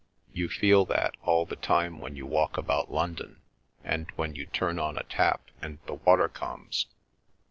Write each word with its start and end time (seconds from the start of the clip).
You 0.33 0.49
feel 0.49 0.83
that 0.85 1.15
all 1.21 1.45
the 1.45 1.55
time 1.55 1.99
when 1.99 2.15
you 2.15 2.25
walk 2.25 2.57
about 2.57 2.91
London, 2.91 3.39
and 3.83 4.09
when 4.15 4.33
you 4.35 4.47
turn 4.47 4.79
on 4.79 4.97
a 4.97 5.03
tap 5.03 5.51
and 5.61 5.77
the 5.85 5.93
water 5.93 6.27
comes?" 6.27 6.87